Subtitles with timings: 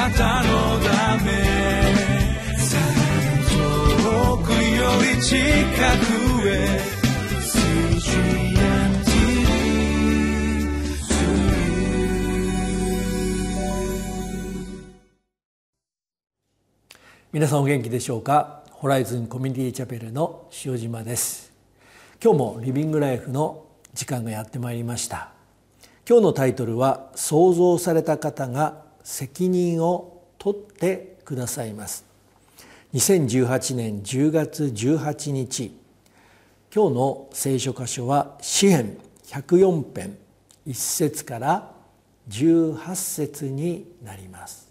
[0.00, 1.30] なたのため
[3.50, 4.56] 遠くよ
[5.14, 6.80] り近くへ
[17.30, 18.62] 皆さんお元気でしょうか？
[18.70, 21.52] ホライズンコミュニティチャペルの塩島です。
[22.24, 25.28] 今日もリビングライフの時間がやってまいりました。
[26.08, 32.04] 今日のタイトルは創造された方が責任を取ってくださいます。
[32.94, 35.76] 2018年10月18日
[36.74, 40.18] 今日の聖書箇所は詩編104編
[40.66, 41.72] 1節から
[42.28, 44.70] 18節になります。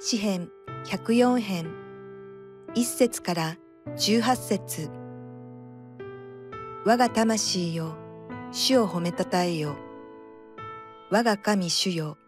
[0.00, 0.50] 詩編
[0.86, 1.72] 104編
[2.74, 3.56] 1節から
[3.96, 5.01] 18節。
[6.84, 7.94] 我が魂よ
[8.50, 9.76] 主を褒めたたえよ。
[11.10, 12.18] 我が神主よ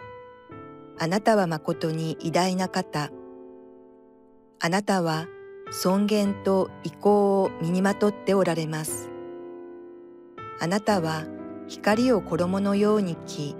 [0.96, 3.10] あなたは誠に偉大な方。
[4.60, 5.26] あなたは
[5.72, 9.10] 尊厳と意向を身にまとっておられます。
[10.60, 11.24] あなたは
[11.66, 13.56] 光を衣のように着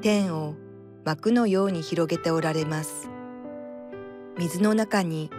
[0.00, 0.54] 天を
[1.04, 3.10] 幕のように広げておられます。
[4.38, 5.30] 水の中に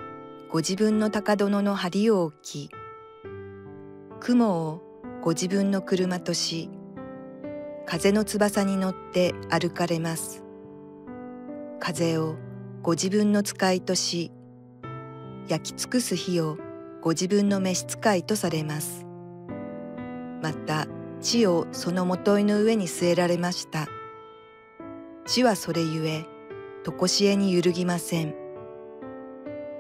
[0.51, 2.76] ご自分の高殿の梁を置き、
[4.19, 4.81] 雲を
[5.21, 6.69] ご自分の車とし、
[7.85, 10.43] 風の翼に乗って歩かれます。
[11.79, 12.35] 風を
[12.81, 14.31] ご自分の使いとし、
[15.47, 16.57] 焼き尽くす火を
[17.01, 19.05] ご自分の召使いとされます。
[20.41, 20.87] また
[21.21, 23.87] 地をそのもといの上に据えられました。
[25.25, 26.25] 地はそれゆえ、
[26.83, 28.35] とこしえに揺るぎません。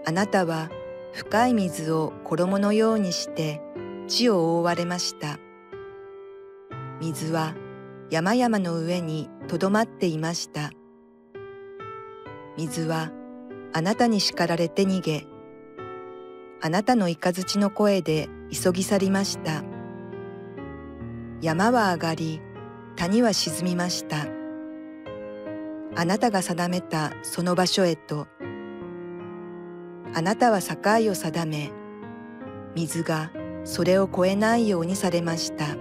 [0.05, 0.69] あなたは
[1.13, 3.61] 深い水を衣のようにして
[4.07, 5.37] 地を覆われました。
[6.99, 7.53] 水は
[8.09, 10.71] 山々の上にとどまっていました。
[12.57, 13.11] 水は
[13.73, 15.27] あなたに叱られて逃げ、
[16.61, 19.63] あなたの雷の声で急ぎ去りました。
[21.41, 22.41] 山は上がり、
[22.95, 24.37] 谷は沈みました。
[25.99, 28.27] あなたが定めたその場所へと
[30.13, 30.77] あなたは境
[31.09, 31.71] を定め
[32.75, 33.31] 水が
[33.67, 35.75] それを越えないようにされました。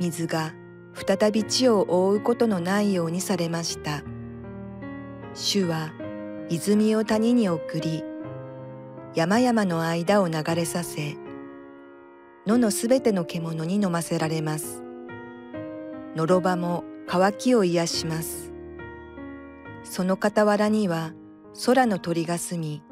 [0.00, 0.54] 水が
[0.94, 4.02] 再び地を覆うことのないようにされました。
[5.34, 5.92] 主は
[6.48, 8.02] 泉を谷に送り
[9.14, 11.16] 山々の間を流れさせ
[12.46, 14.82] 野のすべての獣に飲ませられます。
[16.16, 18.52] のろばも渇きを癒します。
[19.82, 21.12] その傍らには
[21.66, 22.82] 空の鳥が住み、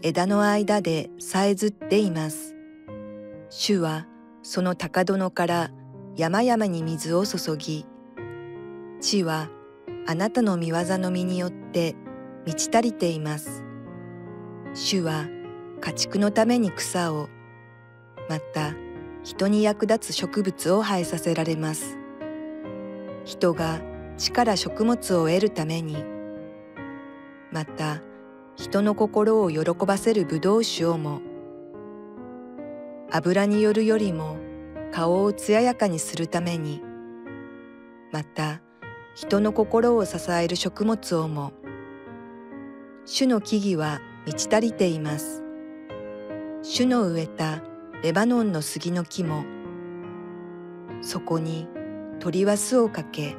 [0.00, 2.53] 枝の間でさえずっています。
[3.50, 4.06] 主は
[4.42, 5.70] その高殿から
[6.16, 7.86] 山々に水を注ぎ、
[9.00, 9.48] 地は
[10.06, 11.96] あなたの見業の実によって
[12.46, 13.64] 満ち足りています。
[14.74, 15.26] 主は
[15.80, 17.28] 家畜のために草を、
[18.28, 18.74] また
[19.22, 21.98] 人に役立つ植物を生えさせられます。
[23.24, 23.80] 人が
[24.16, 26.04] 地から食物を得るために
[27.50, 28.02] また
[28.56, 31.20] 人の心を喜ばせる葡萄酒をも
[33.16, 34.38] 油によるよりも
[34.90, 36.82] 顔を艶やかにするために
[38.10, 38.60] また
[39.14, 41.52] 人の心を支える食物をも
[43.04, 45.44] 主の木々は満ち足りています
[46.62, 47.62] 主の植えた
[48.02, 49.44] レバノンの杉の木も
[51.00, 51.68] そこに
[52.18, 53.36] 鳥は巣をかけ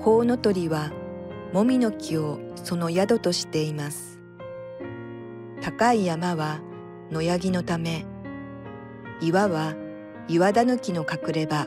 [0.00, 0.92] コウノトリは
[1.52, 4.20] もみの木をその宿としています。
[5.60, 6.60] 高い山は
[7.10, 8.06] 野ヤギのため、
[9.22, 9.74] 岩は
[10.28, 11.66] 岩だぬきの隠れ場。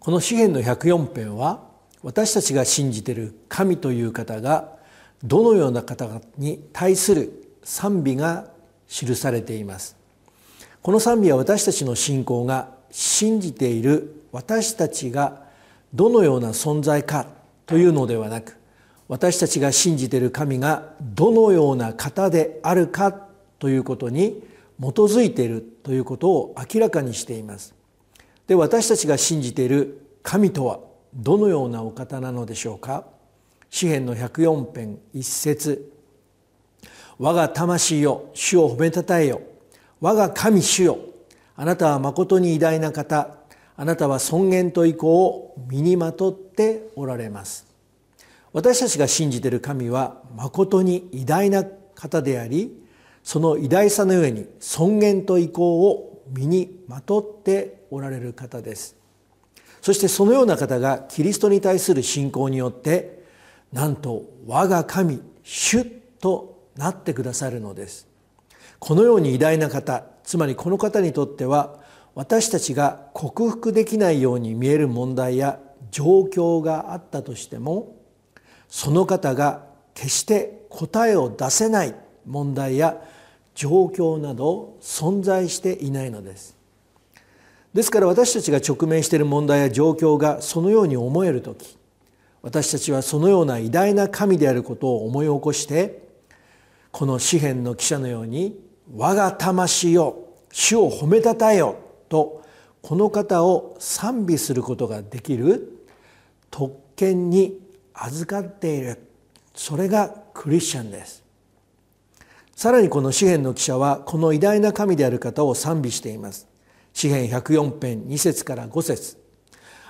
[0.00, 1.60] この詩篇の104編は
[2.02, 4.76] 私たちが信じている神という方が
[5.22, 8.50] どのような方に対する賛美が
[8.88, 9.94] 記されています。
[10.80, 15.42] この賛美は私たちの信仰が信じている私たちが
[15.92, 17.26] どのような存在か
[17.66, 18.56] というのではなく
[19.12, 23.12] 私たちが信じている神がどのような方であるか
[23.58, 24.42] ということに
[24.80, 27.74] 基づいているということを明らかにしています。
[28.46, 30.80] で私たちが信じている神とは
[31.12, 33.04] どのようなお方なのでしょうか。
[33.68, 35.92] 詩篇の104編一節。
[37.18, 39.42] 我が魂よ主を褒めたたえよ。
[40.00, 40.98] 我が神主よ。
[41.54, 43.36] あなたは誠に偉大な方。
[43.76, 47.71] あなたは尊厳と意向を身にまとっておられます。
[48.52, 52.78] 私たちが信じている神は誠に偉大な方であり
[53.22, 58.96] その偉大さの上に尊厳と意向を身にまとっておられる方です。
[59.80, 63.24] そしてそのような方がキリストに対する信仰によって
[63.72, 65.84] なんと我が神主
[66.20, 68.06] となってくださるのです。
[68.78, 71.80] このように偉大な方つまりこの方にとっては
[72.14, 75.58] 私たちが克服できないように見える問題や
[75.90, 77.96] 状況があったとしても
[78.72, 82.96] その方が決して答えを出せない問題や
[83.54, 86.56] 状況など存在していないのです。
[87.74, 91.76] ですから私たちが直面している問題や状況がそのように思える時
[92.40, 96.08] 私たちはそのような偉大な神であることを思い起こして
[96.92, 98.58] この詩篇の記者のように
[98.96, 100.16] 「我が魂よ
[100.50, 101.76] 主を褒めたたえよ」
[102.08, 102.42] と
[102.80, 105.86] この方を賛美することができる
[106.50, 107.61] 特権に
[107.94, 108.98] 預かっている。
[109.54, 111.22] それがクリスチャンです。
[112.54, 116.46] さらにこの詩篇の記者はこの偉大な神である方を賛美しています。
[116.92, 119.16] 詩篇104編2節から5節。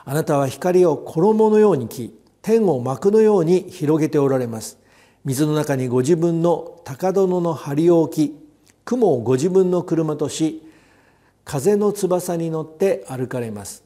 [0.04, 4.78] あなたは光を衣のように着天を幕のように広げておられます。
[5.24, 8.36] 水の中にご自分の高殿の梁を置き
[8.84, 10.68] 雲をご自分の車とし
[11.44, 13.84] 風の翼に乗って歩かれます。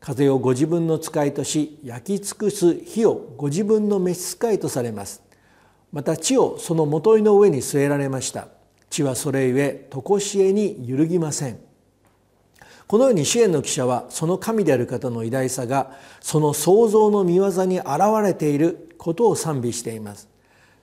[0.00, 5.22] 風をご自分の使いとし焼き尽くす火をご自分の召使いとされます。
[5.92, 8.48] また地をその元いの上に据えられました。
[8.90, 11.58] 地はそれゆえ常しえに揺るぎません。
[12.86, 17.88] このように支援の記者はその神である方の偉大さがその創造の見業に現
[18.22, 20.28] れていることを賛美しています。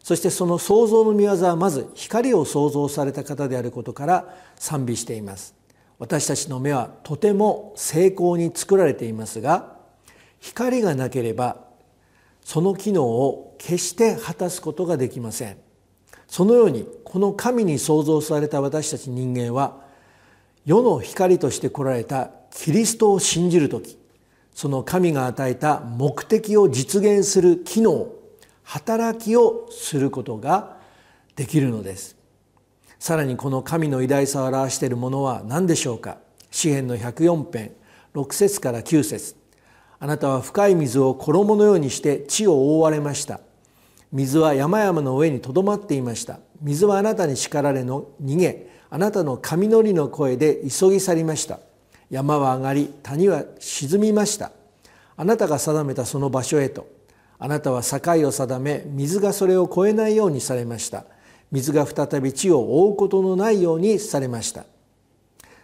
[0.04, 5.56] そしてその創造の見業はまず光を創造された方であることから賛美しています。
[6.04, 9.78] 私たちの目はとても精巧に作られていますが
[10.42, 11.62] 光がなければ
[12.42, 15.56] その機能を決して果たすことができません。
[16.28, 19.80] そのようにこの神に創造された私たち人間は
[20.66, 23.98] 世の光として来られたキリストを信じる時
[24.54, 28.10] その神が与えた目的を実現する機能
[28.64, 30.76] 働きをすることが
[31.38, 32.23] できるのです。
[33.04, 36.20] さらにこの神の偉大さを表しているものは何でしょうか？
[36.52, 37.74] 詩篇の104編
[38.14, 39.36] 6節から9節。
[40.00, 43.42] あなたは深い水を衣のようにして地を覆われました。
[44.14, 46.40] 水は山々の上にとどまっていました。
[46.62, 48.70] 水はあなたに叱られの逃げ。
[48.90, 51.60] あなたの神のりの声で急ぎ去りました。
[52.10, 54.54] 山は上がり谷は沈みました。
[55.18, 56.88] あなたが定めたその場所へと。
[57.38, 61.04] あなたは境を定め水がそれを越えないようにされました。
[61.54, 64.66] 水が再び地を覆うことのないようにされました。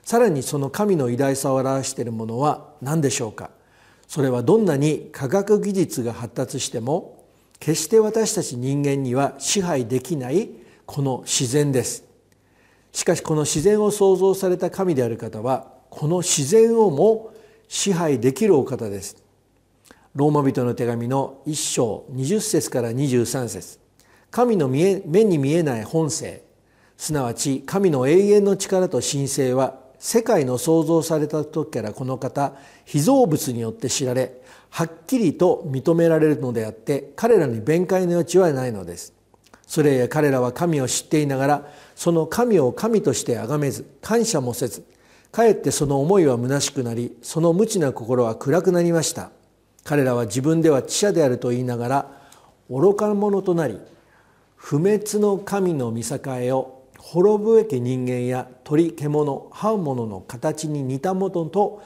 [0.04, 3.50] さらにその神の偉大さを表しているものは何でしょうか？
[4.08, 7.26] それはどんなに科学技術が発達しても
[7.60, 10.50] 決して私たち人間には支配できない
[10.86, 12.06] この自然です。
[12.92, 17.34] しかしこの自然を創造された神である方はこの自然をも
[17.68, 19.24] 支配できるお方です。
[20.16, 23.80] ローマ人の手紙の1章20節から23節。
[24.32, 26.44] 神の目に見えない本性。
[26.98, 32.54] すなわち神の永遠の力と神聖は世界の創造された時からこの方
[32.86, 39.14] 被造物によって知られはっきりと認められるのであって彼らに弁解の余地はないのです。
[39.66, 44.84] それや彼らは神を知っていながらその神を神として崇めず感謝もせず
[45.32, 49.32] かえってその思いは虚しくなりその無知な心は暗くなりました。
[49.84, 52.12] 彼らは自分では知者であると言いながら
[52.70, 53.80] 愚か者となり
[54.60, 56.20] 不滅の神の見境
[56.58, 61.82] を滅ぶべき人間や鳥獣這う者の形に似たものと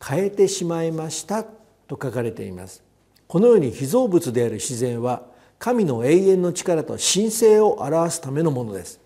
[0.00, 2.84] 変えてしまいましたと書かれています。
[3.26, 5.22] このように被造物である自然は
[5.58, 9.00] 神の永遠の力と神聖を表すためのものです。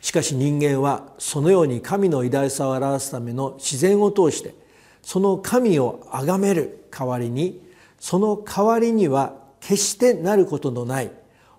[0.00, 4.54] しかし人間はそのように神の偉大さを表すための自然を通して
[5.00, 7.62] その神を崇める代わりに
[8.00, 11.12] その代わりには決してなることのない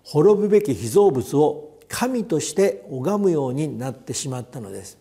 [0.03, 4.98] 滅ぶべき被造物を神として拝むようになってしまったのです。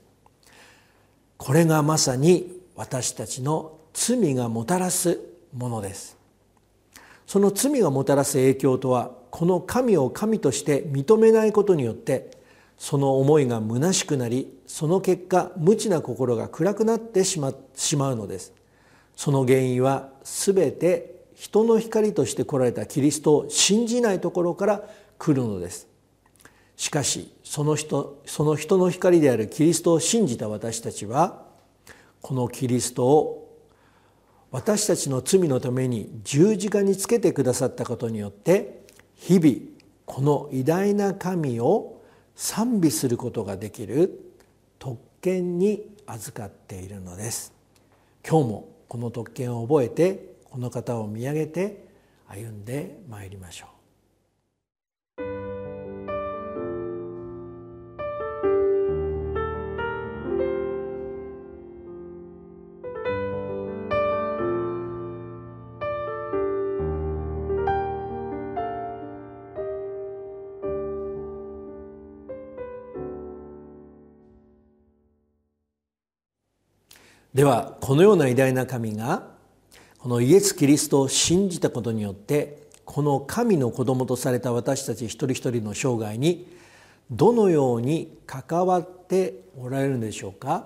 [1.37, 5.21] これがまさに私たちの罪がもたらす
[5.55, 6.17] ものです。
[7.27, 12.31] その罪がもたらす影響とはこの神を神として認めないことによって
[12.77, 18.53] その思いが虚しくなりその結果無知な心が暗くなってしましまうのです。
[19.15, 24.83] その原因は全て人の光として来られたキリストを信じないところから
[25.19, 25.89] 来るのです。
[26.77, 31.47] しかしその人その人の光であるキリストを信じた私たちは
[32.21, 33.59] このキリストを
[34.51, 38.83] 私たちの罪のために十字架につけてくださったことによって
[39.15, 39.57] 日々
[40.05, 42.03] この偉大な神を
[42.37, 44.35] 賛美することができる
[44.79, 47.55] 特権に預かっているのです。
[48.29, 51.89] 今日もこの特権を覚えてこの方を見上げて
[52.29, 53.81] 歩んでまいりましょう。
[77.33, 79.30] ではこのような偉大な神が
[80.03, 86.47] このイエス・キリストを信じたことによってこの神の子供とされた私たち一人一人の生涯に
[87.11, 90.65] どのように関わっておられるんでしょうか？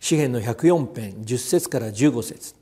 [0.00, 2.54] 詩篇の104編10節から15節。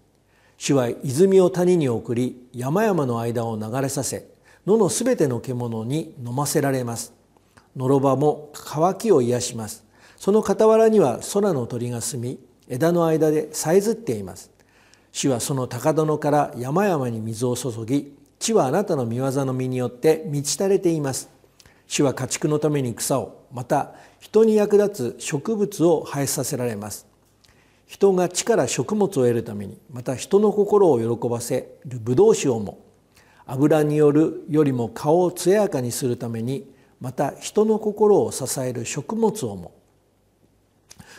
[0.58, 4.26] 主は泉を谷に送り山々の間を流れさせ
[4.66, 7.12] 野のすべての獣に飲ませられます。
[7.76, 9.84] のろばも渇きを癒します。
[10.16, 14.50] その傍らには空の鳥が住み枝の間でさえずっています。
[15.12, 21.30] 主はその高殿から山々に水を注ぎ地はあなたの御業の実によって満ち足れています。
[21.86, 27.06] 主は家畜のために草をまた人に役立つ植物を生えさせられます。
[27.86, 32.78] 人が地から食物を得るためにまた人の心を喜ばせるブドウ酒をも
[33.46, 39.72] 油によるよりも顔を艶やかにするためにまた人の心を支える食物をも。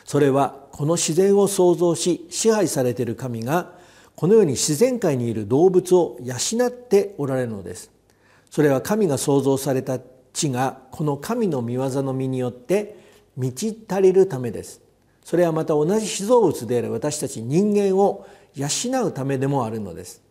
[0.03, 3.81] それはこの自然を創造し支配されている神が
[4.15, 6.35] このように自然界にいる動物を養
[6.67, 7.91] っておられるのです。
[8.49, 9.99] それは神が創造された
[10.33, 12.97] 地がこの神の御業の実によって
[13.35, 14.81] 満ち足りるためです。
[15.23, 18.67] それはまた同じ被造物である私たち人間を養
[19.05, 20.21] うためでもあるのです。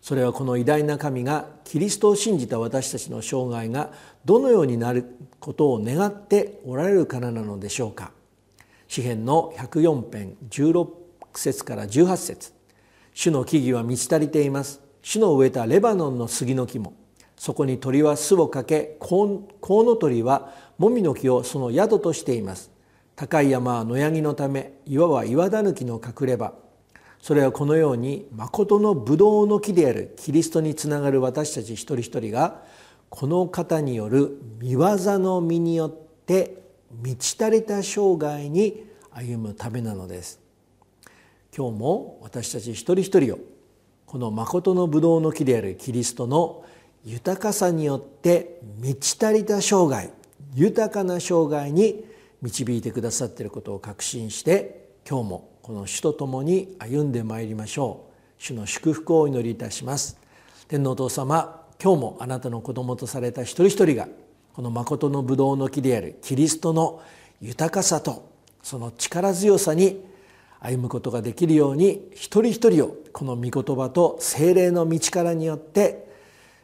[0.00, 3.90] それはこの偉大な神がキリストを信じた私たちの生涯が
[4.24, 5.04] どのようになる
[5.40, 8.12] ことを願っておられるからなのでしょうか。
[8.86, 10.88] 詩篇の104編16
[11.34, 12.57] 節から18節。
[13.20, 14.80] 主の木々は満ち足りています。
[15.02, 16.94] 主の植えたレバノンの杉の木も
[17.36, 22.70] そこに鳥は巣をかけコウノトリはもみの木をその宿としています。
[23.16, 26.52] 高い山は野ヤギのため岩は岩だぬきの隠れ場。
[27.20, 32.62] それはこのように誠のブドウの木であるキリストにつながる私たち一人一人が
[33.08, 35.90] この方による見業の身によっ
[36.24, 40.46] て満ち足りた生涯に歩むためなのです。
[41.58, 43.40] 今日も私たち一人一人を
[44.06, 46.64] この誠のブドウの木であるキリストの
[47.04, 50.08] 豊かさによって満ち足りた生涯
[50.54, 52.04] 豊かな生涯に
[52.42, 58.12] 導いてくださっていることを確信して今日もこの主と共に歩んでまいりましょう。
[58.38, 60.16] 主の祝福をお祈りいたします。
[60.68, 64.06] 天皇お父様今日もあなたの子供とされた一人一人が
[64.52, 67.02] この誠のブドウの木であるキリストの
[67.40, 68.30] 豊かさと
[68.62, 70.06] その力強さに
[70.60, 76.08] 歩むことができるように一人一人をこの御言葉と精霊の道からによって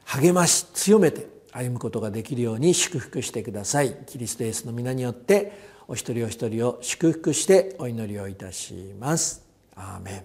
[0.05, 3.97] 励まし強めて歩むことができるように祝福してください。
[4.07, 5.53] キリストイエスの皆によって
[5.87, 9.45] お一人お一人を祝福してお祈りをいたします。
[9.77, 10.25] アーメン。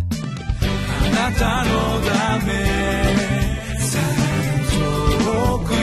[0.00, 2.52] あなたのため
[4.70, 5.78] 遠くよ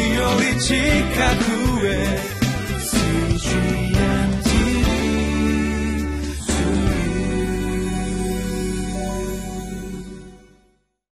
[0.55, 2.34] り近くへ